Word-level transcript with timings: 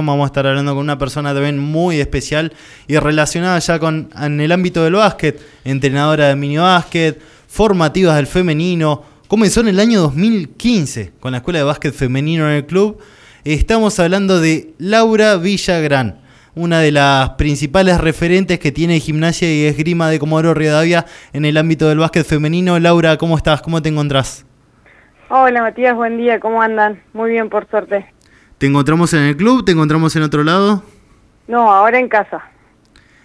Vamos 0.00 0.24
a 0.24 0.26
estar 0.26 0.46
hablando 0.46 0.74
con 0.74 0.82
una 0.82 0.98
persona 0.98 1.32
también 1.32 1.58
muy 1.58 2.00
especial 2.00 2.52
y 2.86 2.96
relacionada 2.96 3.58
ya 3.58 3.78
con 3.78 4.08
en 4.20 4.40
el 4.40 4.52
ámbito 4.52 4.82
del 4.82 4.94
básquet, 4.94 5.40
entrenadora 5.64 6.28
de 6.28 6.36
mini 6.36 6.56
básquet, 6.56 7.20
formativas 7.48 8.16
del 8.16 8.26
femenino. 8.26 9.02
Comenzó 9.28 9.60
en 9.60 9.68
el 9.68 9.80
año 9.80 10.00
2015 10.00 11.12
con 11.20 11.32
la 11.32 11.38
escuela 11.38 11.60
de 11.60 11.64
básquet 11.64 11.94
femenino 11.94 12.48
en 12.48 12.56
el 12.56 12.66
club. 12.66 12.98
Estamos 13.44 13.98
hablando 14.00 14.40
de 14.40 14.74
Laura 14.78 15.36
Villagrán 15.36 16.24
una 16.56 16.78
de 16.78 16.92
las 16.92 17.30
principales 17.30 18.00
referentes 18.00 18.58
que 18.58 18.72
tiene 18.72 19.00
gimnasia 19.00 19.52
y 19.52 19.66
esgrima 19.66 20.08
de 20.08 20.18
Comodoro 20.18 20.54
Rivadavia 20.54 21.04
en 21.32 21.44
el 21.44 21.56
ámbito 21.56 21.88
del 21.88 21.98
básquet 21.98 22.24
femenino. 22.24 22.78
Laura, 22.78 23.16
¿cómo 23.16 23.36
estás? 23.36 23.60
¿Cómo 23.60 23.82
te 23.82 23.88
encontrás? 23.88 24.46
Hola 25.30 25.62
Matías, 25.62 25.96
buen 25.96 26.16
día, 26.16 26.38
¿cómo 26.38 26.62
andan? 26.62 27.02
Muy 27.12 27.30
bien, 27.30 27.48
por 27.48 27.68
suerte. 27.68 28.13
¿Te 28.58 28.66
encontramos 28.66 29.12
en 29.14 29.22
el 29.22 29.36
club? 29.36 29.64
¿Te 29.64 29.72
encontramos 29.72 30.14
en 30.16 30.22
otro 30.22 30.44
lado? 30.44 30.82
No, 31.48 31.72
ahora 31.72 31.98
en 31.98 32.08
casa. 32.08 32.42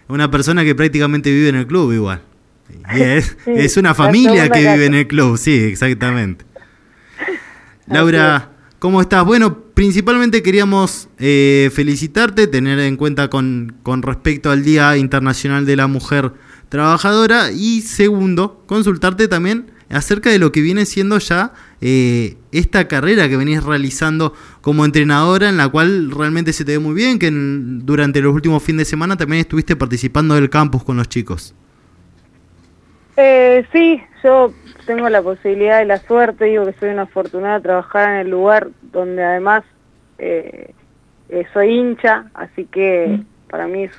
Una 0.07 0.29
persona 0.31 0.63
que 0.63 0.73
prácticamente 0.73 1.31
vive 1.31 1.49
en 1.49 1.55
el 1.55 1.67
club 1.67 1.93
igual. 1.93 2.21
es, 2.93 3.37
es 3.45 3.77
una 3.77 3.93
familia 3.93 4.49
que 4.49 4.59
vive 4.59 4.85
en 4.85 4.93
el 4.95 5.07
club, 5.07 5.37
sí, 5.37 5.63
exactamente. 5.63 6.45
Laura, 7.87 8.49
¿cómo 8.79 9.01
estás? 9.01 9.23
Bueno, 9.25 9.57
principalmente 9.73 10.43
queríamos 10.43 11.09
eh, 11.19 11.69
felicitarte, 11.73 12.47
tener 12.47 12.79
en 12.79 12.97
cuenta 12.97 13.29
con, 13.29 13.75
con 13.83 14.01
respecto 14.01 14.51
al 14.51 14.63
Día 14.63 14.97
Internacional 14.97 15.65
de 15.65 15.75
la 15.75 15.87
Mujer 15.87 16.33
Trabajadora 16.69 17.51
y 17.51 17.81
segundo, 17.81 18.63
consultarte 18.67 19.27
también 19.27 19.71
acerca 19.89 20.29
de 20.29 20.39
lo 20.39 20.51
que 20.51 20.61
viene 20.61 20.85
siendo 20.85 21.17
ya 21.17 21.51
eh, 21.81 22.35
esta 22.51 22.87
carrera 22.87 23.27
que 23.27 23.37
venís 23.37 23.63
realizando 23.63 24.33
como 24.61 24.85
entrenadora, 24.85 25.49
en 25.49 25.57
la 25.57 25.67
cual 25.69 26.11
realmente 26.11 26.53
se 26.53 26.65
te 26.65 26.73
ve 26.73 26.79
muy 26.79 26.93
bien, 26.93 27.19
que 27.19 27.29
durante 27.31 28.21
los 28.21 28.33
últimos 28.33 28.61
fines 28.63 28.79
de 28.79 28.85
semana 28.85 29.17
también 29.17 29.41
estuviste 29.41 29.75
participando 29.75 30.35
del 30.35 30.49
campus 30.49 30.83
con 30.83 30.97
los 30.97 31.09
chicos. 31.09 31.55
Eh, 33.17 33.65
sí, 33.73 34.01
yo 34.23 34.53
tengo 34.85 35.09
la 35.09 35.21
posibilidad 35.21 35.81
y 35.81 35.85
la 35.85 35.97
suerte, 35.97 36.45
digo 36.45 36.65
que 36.65 36.73
soy 36.73 36.89
una 36.89 37.03
afortunada 37.03 37.59
trabajar 37.59 38.09
en 38.09 38.15
el 38.21 38.29
lugar 38.29 38.69
donde 38.91 39.23
además 39.23 39.63
eh, 40.17 40.73
eh 41.29 41.45
soy 41.53 41.75
hincha, 41.77 42.25
así 42.33 42.65
que 42.65 43.19
para 43.49 43.67
mí 43.67 43.83
es 43.83 43.91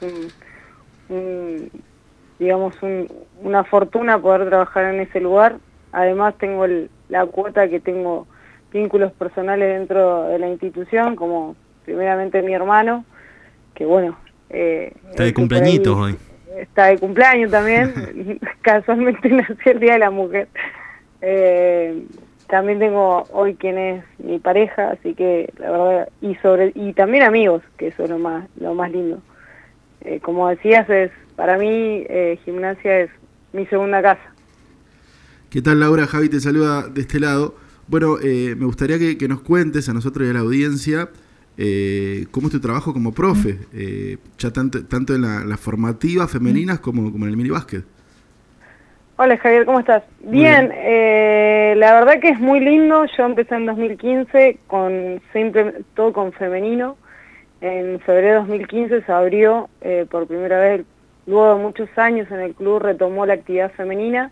un, 1.11 1.71
digamos, 2.39 2.77
una 3.43 3.65
fortuna 3.65 4.19
poder 4.19 4.49
trabajar 4.49 4.95
en 4.95 5.01
ese 5.01 5.21
lugar. 5.21 5.59
Además 5.93 6.35
tengo 6.39 6.67
la 7.09 7.27
cuota 7.27 7.69
que 7.69 7.81
tengo 7.81 8.27
vínculos 8.73 9.13
personales 9.13 9.79
dentro 9.79 10.25
de 10.25 10.39
la 10.39 10.49
institución, 10.49 11.17
como 11.17 11.57
primeramente 11.85 12.43
mi 12.43 12.55
hermano, 12.55 13.05
que 13.75 13.85
bueno... 13.85 14.17
Eh, 14.51 14.93
está 15.11 15.25
de 15.25 15.35
cumpleañitos 15.35 15.97
hoy. 15.97 16.17
Está 16.57 16.87
de 16.87 16.99
cumpleaños 16.99 17.51
también, 17.51 18.39
casualmente 18.63 19.29
nació 19.31 19.73
el 19.73 19.81
Día 19.81 19.95
de 19.95 19.99
la 19.99 20.11
Mujer. 20.11 20.49
Eh, 21.21 22.05
también 22.49 22.79
tengo 22.79 23.25
hoy 23.33 23.55
quien 23.55 23.79
es 23.79 24.05
mi 24.19 24.39
pareja, 24.39 24.91
así 24.91 25.15
que 25.15 25.53
la 25.59 25.71
verdad, 25.71 26.09
y 26.21 26.35
sobre 26.37 26.73
y 26.75 26.93
también 26.93 27.23
amigos, 27.23 27.63
que 27.77 27.89
eso 27.89 28.05
es 28.05 28.11
lo 28.11 28.19
más, 28.19 28.49
lo 28.59 28.75
más 28.75 28.91
lindo. 28.91 29.21
Eh, 30.01 30.19
como 30.21 30.49
decías, 30.49 30.89
es 30.91 31.13
para 31.37 31.57
mí 31.57 32.05
gimnasia 32.45 33.01
es 33.01 33.11
mi 33.53 33.67
segunda 33.67 34.03
casa. 34.03 34.35
¿Qué 35.51 35.63
tal 35.63 35.81
Laura? 35.81 36.07
Javi 36.07 36.29
te 36.29 36.39
saluda 36.39 36.87
de 36.87 37.01
este 37.01 37.19
lado. 37.19 37.57
Bueno, 37.89 38.19
eh, 38.23 38.55
me 38.57 38.67
gustaría 38.67 39.01
que, 39.01 39.27
nos 39.27 39.41
cuentes 39.41 39.89
a 39.89 39.93
nosotros 39.93 40.25
y 40.25 40.31
a 40.31 40.35
la 40.35 40.41
audiencia 40.41 41.09
eh, 41.59 42.27
cómo 42.31 42.47
es 42.47 42.53
tu 42.53 42.61
trabajo 42.61 42.93
como 42.93 43.11
profe, 43.11 43.59
eh, 43.75 44.19
ya 44.39 44.53
tanto, 44.53 44.87
tanto 44.87 45.13
en 45.13 45.23
las 45.23 45.45
la 45.45 45.57
formativas 45.57 46.31
femeninas 46.31 46.79
como, 46.79 47.11
como 47.11 47.25
en 47.25 47.33
el 47.33 47.37
minibásquet. 47.37 47.83
Hola 49.17 49.37
Javier, 49.39 49.65
¿cómo 49.67 49.81
estás? 49.81 50.05
Bien, 50.21 50.69
la 50.69 51.95
verdad 51.95 52.21
que 52.21 52.29
es 52.29 52.39
muy 52.39 52.61
lindo. 52.61 53.05
Yo 53.19 53.25
empecé 53.25 53.57
en 53.57 53.67
2015 53.67 54.61
con 54.69 55.21
siempre 55.33 55.83
todo 55.95 56.13
con 56.13 56.33
femenino. 56.33 56.97
En 57.61 57.99
febrero 57.99 58.45
de 58.45 58.49
2015 58.49 59.03
se 59.03 59.13
abrió 59.13 59.69
por 60.11 60.29
primera 60.29 60.61
vez, 60.61 60.85
luego 61.27 61.57
de 61.57 61.61
muchos 61.61 61.89
años 61.99 62.31
en 62.31 62.39
el 62.39 62.55
club 62.55 62.79
retomó 62.79 63.27
la 63.27 63.35
actividad 63.35 63.73
femenina. 63.73 64.31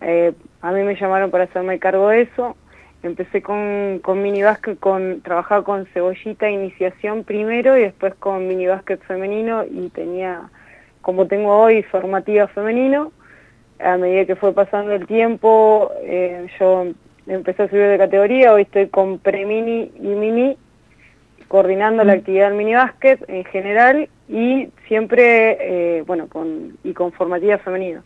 A 0.00 0.72
mí 0.72 0.82
me 0.82 0.96
llamaron 0.96 1.30
para 1.30 1.44
hacerme 1.44 1.78
cargo 1.78 2.08
de 2.08 2.22
eso. 2.22 2.56
Empecé 3.02 3.42
con, 3.42 4.00
con 4.02 4.22
mini 4.22 4.42
con, 4.80 5.20
trabajaba 5.20 5.62
con 5.62 5.86
cebollita 5.86 6.50
iniciación 6.50 7.22
primero 7.22 7.78
y 7.78 7.82
después 7.82 8.14
con 8.16 8.48
mini 8.48 8.66
femenino 9.06 9.64
y 9.64 9.88
tenía, 9.90 10.50
como 11.00 11.28
tengo 11.28 11.56
hoy, 11.56 11.84
formativa 11.84 12.48
femenino. 12.48 13.12
A 13.78 13.96
medida 13.96 14.24
que 14.24 14.34
fue 14.34 14.52
pasando 14.52 14.92
el 14.92 15.06
tiempo, 15.06 15.92
eh, 16.02 16.48
yo 16.58 16.86
empecé 17.28 17.62
a 17.62 17.68
subir 17.68 17.86
de 17.86 17.98
categoría, 17.98 18.52
hoy 18.52 18.62
estoy 18.62 18.88
con 18.88 19.20
pre-mini 19.20 19.92
y 19.94 20.08
mini, 20.08 20.56
coordinando 21.46 22.02
la 22.02 22.14
mm. 22.14 22.18
actividad 22.18 22.48
del 22.48 22.58
mini 22.58 22.72
en 23.28 23.44
general 23.44 24.08
y 24.28 24.70
siempre, 24.88 25.98
eh, 25.98 26.02
bueno, 26.02 26.26
con, 26.28 26.76
y 26.82 26.92
con 26.92 27.12
formativa 27.12 27.58
femenino. 27.58 28.02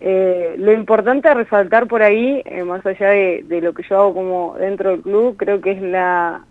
Eh, 0.00 0.56
lo 0.58 0.72
importante 0.72 1.28
a 1.28 1.34
resaltar 1.34 1.86
por 1.86 2.02
ahí, 2.02 2.42
eh, 2.44 2.64
más 2.64 2.84
allá 2.84 3.10
de, 3.10 3.60
lo 3.62 3.72
que 3.72 3.84
yo 3.88 3.96
hago 3.96 4.14
como 4.14 4.56
dentro 4.58 4.90
del 4.90 5.02
club, 5.02 5.36
creo 5.36 5.60
que 5.60 5.72
es 5.72 5.82
la 5.82 6.44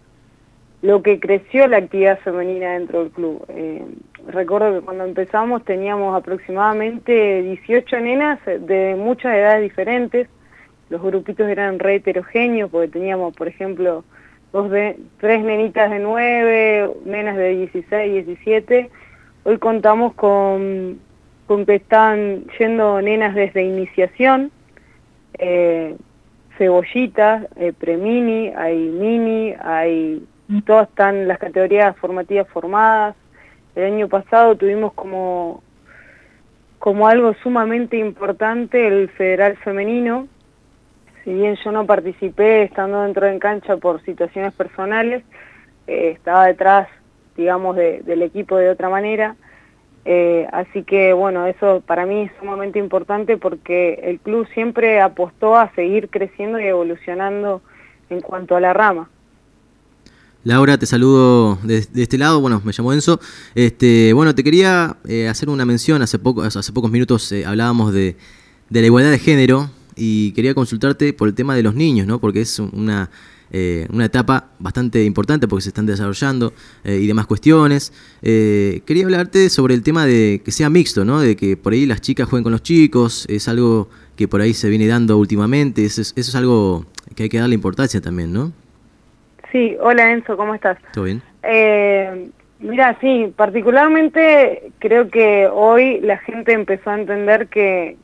lo 0.81 1.01
que 1.01 1.17
creció 1.21 1.65
la 1.67 1.77
actividad 1.77 2.19
femenina 2.19 2.73
dentro 2.73 3.03
del 3.03 3.11
club. 3.11 3.45
Eh, 3.47 3.85
recuerdo 4.27 4.73
que 4.73 4.85
cuando 4.85 5.05
empezamos 5.05 5.63
teníamos 5.63 6.13
aproximadamente 6.13 7.41
18 7.41 7.99
nenas 8.01 8.39
de 8.45 8.95
muchas 8.97 9.33
edades 9.33 9.61
diferentes. 9.61 10.27
Los 10.89 11.01
grupitos 11.01 11.47
eran 11.47 11.79
re 11.79 11.95
heterogéneos 11.95 12.69
porque 12.69 12.89
teníamos, 12.89 13.33
por 13.33 13.47
ejemplo, 13.47 14.03
dos 14.51 14.69
de, 14.69 14.97
tres 15.19 15.41
nenitas 15.43 15.89
de 15.89 15.99
9, 15.99 16.91
nenas 17.05 17.37
de 17.37 17.55
16, 17.55 18.25
17. 18.25 18.89
Hoy 19.45 19.57
contamos 19.59 20.13
con 20.15 20.99
con 21.47 21.65
que 21.65 21.75
están 21.75 22.45
yendo 22.57 23.01
nenas 23.01 23.35
desde 23.35 23.63
iniciación, 23.63 24.51
eh, 25.37 25.95
cebollitas, 26.57 27.47
eh, 27.55 27.73
premini, 27.73 28.49
hay 28.55 28.77
mini, 28.77 29.53
hay 29.61 30.25
todas 30.65 30.89
están 30.89 31.27
las 31.27 31.39
categorías 31.39 31.95
formativas 31.97 32.47
formadas. 32.49 33.15
El 33.75 33.85
año 33.85 34.07
pasado 34.07 34.55
tuvimos 34.55 34.93
como, 34.93 35.63
como 36.79 37.07
algo 37.07 37.33
sumamente 37.41 37.97
importante 37.97 38.87
el 38.87 39.09
federal 39.09 39.57
femenino. 39.57 40.27
Si 41.23 41.33
bien 41.33 41.55
yo 41.63 41.71
no 41.71 41.85
participé 41.85 42.63
estando 42.63 43.01
dentro 43.01 43.25
de 43.25 43.39
cancha 43.39 43.77
por 43.77 44.03
situaciones 44.03 44.53
personales, 44.53 45.23
eh, 45.87 46.11
estaba 46.11 46.47
detrás, 46.47 46.87
digamos, 47.35 47.75
del 47.75 48.21
equipo 48.21 48.57
de 48.57 48.69
otra 48.69 48.89
manera. 48.89 49.35
Eh, 50.05 50.47
así 50.51 50.83
que 50.83 51.13
bueno, 51.13 51.45
eso 51.47 51.81
para 51.85 52.05
mí 52.05 52.23
es 52.23 52.31
sumamente 52.39 52.77
importante 52.77 53.37
porque 53.37 54.01
el 54.03 54.19
club 54.19 54.47
siempre 54.53 54.99
apostó 54.99 55.55
a 55.55 55.73
seguir 55.75 56.09
creciendo 56.09 56.59
y 56.59 56.65
evolucionando 56.65 57.61
en 58.09 58.21
cuanto 58.21 58.55
a 58.55 58.59
la 58.59 58.73
rama. 58.73 59.09
Laura, 60.43 60.77
te 60.77 60.85
saludo 60.85 61.57
de, 61.63 61.77
este 61.95 62.17
lado. 62.17 62.41
Bueno, 62.41 62.61
me 62.65 62.73
llamo 62.77 62.91
Enzo. 62.91 63.19
Este, 63.55 64.11
bueno, 64.11 64.35
te 64.35 64.43
quería 64.43 64.97
eh, 65.07 65.29
hacer 65.29 65.49
una 65.49 65.63
mención. 65.63 66.01
Hace, 66.01 66.19
poco, 66.19 66.41
hace 66.41 66.73
pocos 66.73 66.91
minutos 66.91 67.31
eh, 67.31 67.45
hablábamos 67.45 67.93
de, 67.93 68.17
de 68.69 68.81
la 68.81 68.87
igualdad 68.87 69.11
de 69.11 69.19
género 69.19 69.69
y 69.95 70.33
quería 70.33 70.53
consultarte 70.53 71.13
por 71.13 71.29
el 71.29 71.33
tema 71.33 71.55
de 71.55 71.63
los 71.63 71.75
niños, 71.75 72.07
¿no? 72.07 72.19
Porque 72.19 72.41
es 72.41 72.59
una 72.59 73.09
eh, 73.55 73.85
una 73.93 74.05
etapa 74.05 74.47
bastante 74.57 75.03
importante 75.03 75.47
porque 75.47 75.61
se 75.61 75.69
están 75.69 75.85
desarrollando 75.85 76.53
eh, 76.83 76.95
y 76.95 77.05
demás 77.05 77.27
cuestiones. 77.27 77.93
Eh, 78.23 78.81
quería 78.87 79.05
hablarte 79.05 79.47
sobre 79.51 79.75
el 79.75 79.83
tema 79.83 80.07
de 80.07 80.41
que 80.43 80.51
sea 80.51 80.71
mixto, 80.71 81.05
¿no? 81.05 81.21
de 81.21 81.35
que 81.35 81.55
por 81.55 81.73
ahí 81.73 81.85
las 81.85 82.01
chicas 82.01 82.27
jueguen 82.27 82.43
con 82.43 82.51
los 82.51 82.63
chicos, 82.63 83.27
es 83.29 83.47
algo 83.47 83.89
que 84.15 84.27
por 84.27 84.41
ahí 84.41 84.55
se 84.55 84.69
viene 84.69 84.87
dando 84.87 85.19
últimamente, 85.19 85.85
eso 85.85 86.01
es, 86.01 86.13
eso 86.17 86.31
es 86.31 86.35
algo 86.35 86.85
que 87.15 87.23
hay 87.23 87.29
que 87.29 87.37
darle 87.37 87.53
importancia 87.53 88.01
también, 88.01 88.33
¿no? 88.33 88.51
Sí, 89.51 89.77
hola 89.79 90.11
Enzo, 90.11 90.35
¿cómo 90.35 90.55
estás? 90.55 90.79
¿Todo 90.91 91.03
bien? 91.03 91.21
mira, 92.59 92.97
sí, 93.01 93.31
particularmente 93.35 94.71
creo 94.79 95.09
que 95.09 95.47
hoy 95.47 95.99
la 96.01 96.17
gente 96.17 96.53
empezó 96.53 96.89
a 96.89 96.99
entender 96.99 97.49
que, 97.49 97.97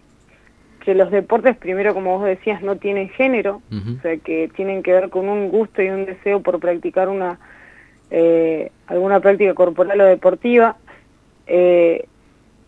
que 0.79 0.95
los 0.95 1.11
deportes, 1.11 1.57
primero 1.57 1.93
como 1.93 2.17
vos 2.17 2.25
decías, 2.25 2.61
no 2.61 2.77
tienen 2.77 3.09
género, 3.09 3.61
o 3.71 4.01
sea, 4.01 4.17
que 4.17 4.49
tienen 4.55 4.83
que 4.83 4.93
ver 4.93 5.09
con 5.09 5.29
un 5.29 5.49
gusto 5.49 5.81
y 5.81 5.89
un 5.89 6.05
deseo 6.05 6.41
por 6.41 6.59
practicar 6.59 7.09
una 7.09 7.39
eh, 8.11 8.71
alguna 8.87 9.19
práctica 9.19 9.53
corporal 9.53 10.01
o 10.01 10.05
deportiva, 10.05 10.77
eh, 11.45 12.05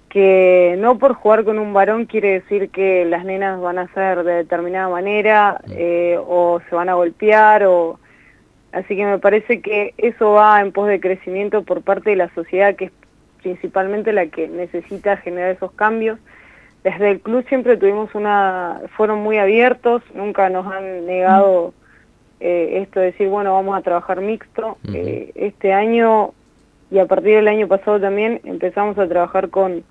que 0.09 0.75
no 0.77 0.97
por 0.97 1.13
jugar 1.13 1.45
con 1.45 1.57
un 1.57 1.73
varón 1.73 2.05
quiere 2.05 2.33
decir 2.33 2.69
que 2.69 3.05
las 3.05 3.23
nenas 3.23 3.59
van 3.59 3.79
a 3.79 3.87
ser 3.93 4.23
de 4.23 4.33
determinada 4.33 4.89
manera 4.89 5.61
eh, 5.71 6.19
o 6.19 6.61
se 6.69 6.75
van 6.75 6.89
a 6.89 6.95
golpear 6.95 7.63
o 7.65 7.97
así 8.73 8.95
que 8.95 9.05
me 9.05 9.19
parece 9.19 9.61
que 9.61 9.93
eso 9.97 10.33
va 10.33 10.59
en 10.59 10.73
pos 10.73 10.87
de 10.89 10.99
crecimiento 10.99 11.63
por 11.63 11.81
parte 11.81 12.09
de 12.09 12.17
la 12.17 12.33
sociedad, 12.35 12.75
que 12.75 12.85
es 12.85 12.91
principalmente 13.41 14.13
la 14.13 14.27
que 14.27 14.47
necesita 14.47 15.17
generar 15.17 15.51
esos 15.51 15.71
cambios. 15.71 16.19
Desde 16.83 17.11
el 17.11 17.21
club 17.21 17.45
siempre 17.47 17.77
tuvimos 17.77 18.13
una, 18.15 18.81
fueron 18.97 19.19
muy 19.19 19.37
abiertos, 19.37 20.01
nunca 20.15 20.49
nos 20.49 20.65
han 20.65 21.05
negado 21.05 21.73
eh, 22.39 22.79
esto 22.81 22.99
de 22.99 23.07
decir, 23.07 23.29
bueno, 23.29 23.53
vamos 23.53 23.77
a 23.77 23.81
trabajar 23.81 24.19
mixto. 24.19 24.77
Eh, 24.91 25.31
este 25.35 25.73
año 25.73 26.33
y 26.89 26.99
a 26.99 27.05
partir 27.05 27.35
del 27.35 27.47
año 27.47 27.67
pasado 27.67 27.99
también 27.99 28.41
empezamos 28.43 28.97
a 28.97 29.07
trabajar 29.07 29.49
con, 29.49 29.83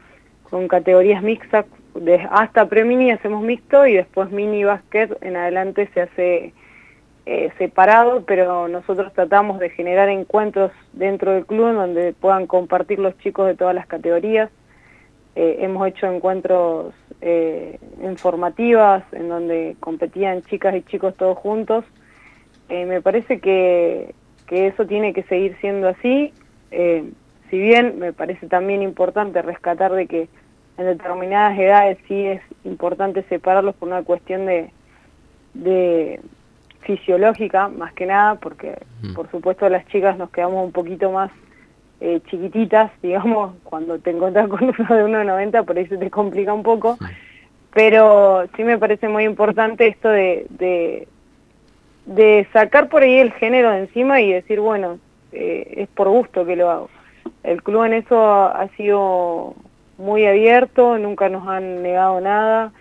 con 0.43 0.69
categorías 0.69 1.23
mixtas, 1.23 1.65
de, 1.95 2.21
hasta 2.31 2.67
pre-mini 2.67 3.11
hacemos 3.11 3.43
mixto 3.43 3.87
y 3.87 3.95
después 3.95 4.31
mini 4.31 4.65
básquet 4.65 5.17
en 5.23 5.37
adelante 5.37 5.89
se 5.95 6.03
hace 6.03 6.55
eh, 7.27 7.51
separado, 7.59 8.25
pero 8.25 8.69
nosotros 8.69 9.13
tratamos 9.13 9.59
de 9.59 9.71
generar 9.71 10.09
encuentros 10.09 10.73
dentro 10.93 11.33
del 11.33 11.47
club 11.47 11.75
donde 11.75 12.13
puedan 12.13 12.47
compartir 12.47 12.99
los 12.99 13.17
chicos 13.19 13.47
de 13.47 13.55
todas 13.55 13.75
las 13.75 13.87
categorías. 13.87 14.51
Eh, 15.37 15.59
hemos 15.61 15.87
hecho 15.87 16.07
encuentros 16.07 16.93
eh, 17.21 17.79
informativas 18.03 19.05
en 19.13 19.29
donde 19.29 19.77
competían 19.81 20.43
chicas 20.43 20.75
y 20.75 20.83
chicos 20.83 21.15
todos 21.17 21.39
juntos. 21.39 21.85
me 22.69 23.01
parece 23.01 23.41
que, 23.41 24.15
que, 24.47 24.69
eso 24.69 24.87
tiene 24.87 25.13
que 25.13 25.23
seguir 25.25 25.57
siendo 25.61 25.89
así. 25.89 26.33
si 26.71 27.59
bien 27.59 27.99
me 27.99 28.13
parece 28.13 28.47
también 28.47 28.83
importante 28.83 29.43
rescatar 29.43 29.93
de 29.93 30.07
que 30.07 30.29
en 30.79 30.87
determinadas 30.87 31.59
edades 31.59 31.99
sí 32.09 32.27
es 32.27 32.41
importante 32.65 33.23
separarlos 33.25 33.75
por 33.77 33.89
una 33.89 34.03
cuestión 34.03 34.47
de, 34.47 34.71
de 35.55 36.21
fisiológica, 36.81 37.69
más 37.69 37.93
que 37.93 38.07
nada, 38.07 38.37
porque 38.37 38.79
mm. 39.03 39.15
por 39.15 39.31
supuesto 39.31 39.69
las 39.69 39.87
chicas 39.89 40.17
nos 40.17 40.31
quedamos 40.31 40.65
un 40.65 40.73
poquito 40.73 41.11
más 41.13 41.31
eh, 42.01 42.21
chiquititas, 42.31 42.91
digamos, 43.03 43.55
cuando 43.65 43.99
te 43.99 44.11
encuentras 44.11 44.49
con 44.49 44.65
uno 44.65 44.73
de 44.73 45.05
1,90, 45.05 45.65
por 45.65 45.77
ahí 45.77 45.87
se 45.87 45.99
te 45.99 46.11
complica 46.11 46.53
un 46.53 46.63
poco, 46.63 46.99
pero 47.73 48.47
sí 48.57 48.65
me 48.65 48.79
parece 48.79 49.09
muy 49.09 49.25
importante 49.25 49.87
esto 49.87 50.09
de, 50.09 50.47
de, 50.51 51.09
de, 52.07 52.49
sacar 52.53 52.89
por 52.89 53.03
ahí 53.03 53.19
el 53.19 53.33
género 53.33 53.71
de 53.71 53.81
encima 53.81 54.21
y 54.21 54.33
decir, 54.33 54.61
bueno, 54.61 54.99
eh, 55.33 55.75
es 55.77 55.89
por 55.89 56.09
gusto 56.09 56.45
que 56.45 56.57
lo 56.57 56.71
hago. 56.71 56.91
El 57.43 57.63
club 57.63 57.85
en 57.85 57.95
eso 57.95 58.33
ha 58.33 58.69
sido 58.77 59.55
muy 59.99 60.27
abierto, 60.27 60.99
nunca 60.99 61.29
nos 61.29 61.47
han 61.47 61.83
negado 61.83 62.21
nada, 62.21 62.73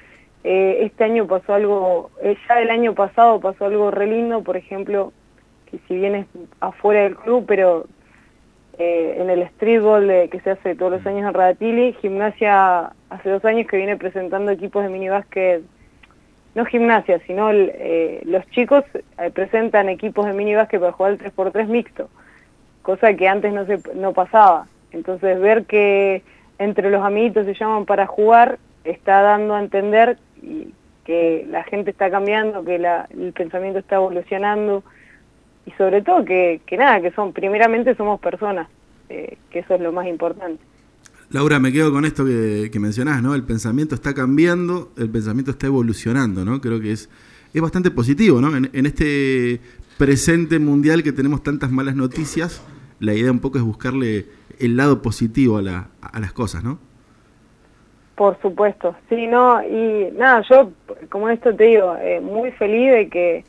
eh, 0.43 0.79
este 0.85 1.03
año 1.03 1.27
pasó 1.27 1.53
algo, 1.53 2.11
eh, 2.21 2.37
ya 2.47 2.61
el 2.61 2.69
año 2.69 2.93
pasado 2.93 3.39
pasó 3.39 3.65
algo 3.65 3.91
re 3.91 4.07
lindo, 4.07 4.41
por 4.41 4.55
ejemplo, 4.55 5.11
que 5.69 5.79
si 5.87 5.95
bien 5.95 6.15
es 6.15 6.27
afuera 6.61 7.03
del 7.03 7.17
club, 7.17 7.45
pero 7.45 7.85
eh, 8.79 9.17
en 9.19 9.29
el 9.29 9.47
streetball 9.49 10.07
que 10.29 10.39
se 10.43 10.51
hace 10.51 10.75
todos 10.75 10.93
los 10.93 11.05
años 11.05 11.27
en 11.27 11.33
Radatili, 11.33 11.93
Gimnasia 12.01 12.91
hace 13.09 13.29
dos 13.29 13.45
años 13.45 13.67
que 13.67 13.77
viene 13.77 13.97
presentando 13.97 14.51
equipos 14.51 14.83
de 14.83 14.89
minibásquet, 14.89 15.61
no 16.55 16.65
gimnasia, 16.65 17.19
sino 17.27 17.51
los 17.53 18.49
chicos 18.49 18.83
presentan 19.33 19.87
equipos 19.87 20.25
de 20.25 20.33
minibásquet 20.33 20.79
para 20.79 20.93
jugar 20.93 21.11
el 21.11 21.19
3x3 21.19 21.67
mixto, 21.67 22.09
cosa 22.81 23.13
que 23.13 23.27
antes 23.27 23.53
no, 23.53 23.65
se, 23.65 23.79
no 23.95 24.13
pasaba. 24.13 24.65
Entonces 24.91 25.39
ver 25.39 25.65
que 25.65 26.23
entre 26.57 26.89
los 26.89 27.03
amiguitos 27.03 27.45
se 27.45 27.53
llaman 27.53 27.85
para 27.85 28.07
jugar 28.07 28.59
está 28.83 29.21
dando 29.21 29.55
a 29.55 29.59
entender 29.59 30.17
que 31.05 31.45
la 31.49 31.63
gente 31.63 31.91
está 31.91 32.09
cambiando, 32.09 32.63
que 32.63 32.75
el 32.75 33.33
pensamiento 33.33 33.79
está 33.79 33.95
evolucionando 33.95 34.83
y 35.69 35.71
sobre 35.77 36.01
todo 36.01 36.25
que, 36.25 36.61
nada, 36.77 36.99
que 36.99 37.11
son, 37.11 37.31
primeramente 37.31 37.93
somos 37.95 38.19
personas, 38.19 38.67
eh, 39.07 39.37
que 39.51 39.59
eso 39.59 39.75
es 39.75 39.81
lo 39.81 39.91
más 39.91 40.07
importante. 40.07 40.63
Laura, 41.29 41.59
me 41.59 41.71
quedo 41.71 41.91
con 41.91 42.05
esto 42.05 42.25
que, 42.25 42.69
que, 42.71 42.79
mencionás, 42.79 43.21
¿no? 43.21 43.35
El 43.35 43.43
pensamiento 43.43 43.93
está 43.93 44.15
cambiando, 44.15 44.91
el 44.97 45.11
pensamiento 45.11 45.51
está 45.51 45.67
evolucionando, 45.67 46.43
¿no? 46.43 46.59
Creo 46.59 46.81
que 46.81 46.91
es, 46.91 47.07
es 47.53 47.61
bastante 47.61 47.91
positivo, 47.91 48.41
¿no? 48.41 48.55
En, 48.55 48.85
este 48.87 49.61
presente 49.99 50.57
mundial 50.57 51.03
que 51.03 51.11
tenemos 51.11 51.43
tantas 51.43 51.71
malas 51.71 51.95
noticias, 51.95 52.65
la 52.99 53.13
idea 53.13 53.31
un 53.31 53.39
poco 53.39 53.59
es 53.59 53.63
buscarle 53.63 54.25
el 54.57 54.75
lado 54.75 55.03
positivo 55.03 55.57
a, 55.57 55.61
la, 55.61 55.89
a 56.01 56.19
las 56.19 56.33
cosas, 56.33 56.63
¿no? 56.63 56.79
Por 58.15 58.41
supuesto, 58.41 58.95
sí, 59.07 59.27
no, 59.27 59.61
y 59.63 60.11
nada, 60.17 60.43
yo 60.49 60.71
como 61.09 61.29
esto 61.29 61.55
te 61.55 61.65
digo, 61.65 61.95
eh, 62.01 62.19
muy 62.19 62.51
feliz 62.53 62.91
de 62.91 63.07
que, 63.07 63.45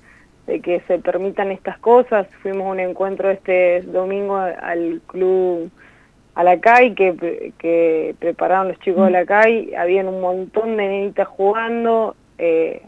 de 0.51 0.61
que 0.61 0.81
se 0.89 0.99
permitan 0.99 1.53
estas 1.53 1.79
cosas. 1.79 2.27
Fuimos 2.43 2.67
a 2.67 2.71
un 2.71 2.81
encuentro 2.81 3.31
este 3.31 3.83
domingo 3.83 4.37
al 4.37 5.01
club 5.07 5.71
a 6.35 6.45
la 6.45 6.61
CAI 6.61 6.95
que, 6.95 7.53
que 7.59 8.15
prepararon 8.19 8.69
los 8.69 8.81
chicos 8.81 9.07
de 9.07 9.13
la 9.13 9.27
CAI, 9.27 9.75
habían 9.75 10.09
un 10.09 10.21
montón 10.21 10.77
de 10.77 10.89
nenitas 10.89 11.29
jugando, 11.29 12.17
eh, 12.39 12.83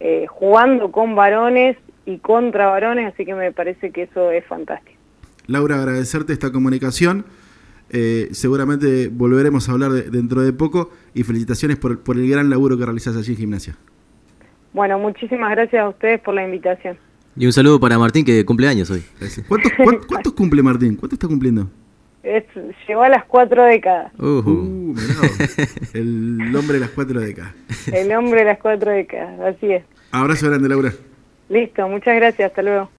eh, 0.00 0.26
jugando 0.28 0.92
con 0.92 1.14
varones 1.14 1.76
y 2.04 2.18
contra 2.18 2.66
varones, 2.66 3.12
así 3.12 3.24
que 3.24 3.34
me 3.34 3.52
parece 3.52 3.90
que 3.90 4.02
eso 4.02 4.30
es 4.30 4.44
fantástico. 4.44 5.00
Laura, 5.46 5.76
agradecerte 5.76 6.32
esta 6.32 6.52
comunicación. 6.52 7.24
Eh, 7.90 8.28
seguramente 8.32 9.08
volveremos 9.08 9.68
a 9.68 9.72
hablar 9.72 9.92
dentro 9.92 10.42
de 10.42 10.52
poco 10.52 10.90
y 11.14 11.22
felicitaciones 11.22 11.76
por, 11.76 12.00
por, 12.00 12.16
el 12.16 12.28
gran 12.28 12.50
laburo 12.50 12.76
que 12.76 12.84
realizas 12.84 13.16
allí 13.16 13.32
en 13.32 13.38
gimnasia. 13.38 13.76
Bueno, 14.74 14.98
muchísimas 14.98 15.52
gracias 15.52 15.82
a 15.82 15.88
ustedes 15.88 16.20
por 16.20 16.34
la 16.34 16.44
invitación. 16.44 16.98
Y 17.36 17.46
un 17.46 17.52
saludo 17.52 17.78
para 17.78 17.96
Martín 17.96 18.24
que 18.24 18.44
cumple 18.44 18.66
años 18.66 18.90
hoy. 18.90 19.04
¿Cuántos, 19.48 20.32
cumple 20.32 20.62
Martín? 20.62 20.96
¿Cuánto 20.96 21.14
está 21.14 21.28
cumpliendo? 21.28 21.70
Es, 22.24 22.44
llegó 22.88 23.02
a 23.02 23.08
las 23.08 23.24
cuatro 23.24 23.64
décadas. 23.64 24.12
Uh, 24.18 24.94
el 25.94 26.54
hombre 26.56 26.74
de 26.74 26.80
las 26.80 26.90
cuatro 26.90 27.20
décadas. 27.20 27.54
El 27.92 28.12
hombre 28.12 28.40
de 28.40 28.46
las 28.46 28.58
cuatro 28.58 28.90
décadas, 28.90 29.38
así 29.40 29.72
es. 29.72 29.84
Abrazo 30.10 30.48
grande, 30.48 30.68
Laura. 30.68 30.92
Listo, 31.48 31.88
muchas 31.88 32.16
gracias, 32.16 32.50
hasta 32.50 32.62
luego. 32.62 32.90